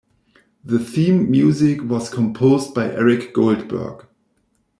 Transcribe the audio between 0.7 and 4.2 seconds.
theme music was composed by Eric Goldberg.